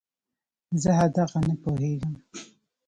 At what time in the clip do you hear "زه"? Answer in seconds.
0.81-0.89